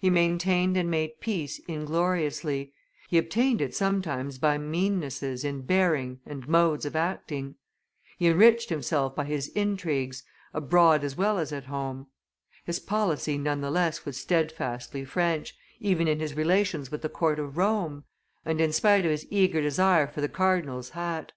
He 0.00 0.10
maintained 0.10 0.76
and 0.76 0.88
made 0.88 1.20
peace 1.20 1.58
ingloriously; 1.66 2.72
he 3.08 3.18
obtained 3.18 3.60
it 3.60 3.74
sometimes 3.74 4.38
by 4.38 4.58
meannesses 4.58 5.44
in 5.44 5.62
bearing 5.62 6.20
and 6.24 6.46
modes 6.46 6.86
of 6.86 6.94
acting; 6.94 7.56
he 8.16 8.28
enriched 8.28 8.68
himself 8.68 9.16
by 9.16 9.24
his 9.24 9.48
intrigues, 9.56 10.22
abroad 10.54 11.02
as 11.02 11.16
well 11.16 11.36
as 11.40 11.50
at 11.52 11.64
home; 11.64 12.06
his 12.64 12.78
policy 12.78 13.36
none 13.38 13.60
the 13.60 13.72
less 13.72 14.04
was 14.04 14.16
steadfastly 14.20 15.04
French, 15.04 15.56
even 15.80 16.06
in 16.06 16.20
his 16.20 16.34
relations 16.36 16.92
with 16.92 17.02
the 17.02 17.08
court 17.08 17.40
of 17.40 17.56
Rome, 17.56 18.04
and 18.44 18.60
in 18.60 18.72
spite 18.72 19.04
of 19.04 19.10
his 19.10 19.26
eager 19.32 19.60
desire 19.60 20.06
for 20.06 20.20
the 20.20 20.28
cardinal's 20.28 20.90
hat. 20.90 21.32